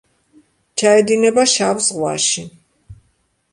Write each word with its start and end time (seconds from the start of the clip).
ჩაედინება 0.81 1.45
შავ 1.53 1.85
ზღვაში. 1.91 2.49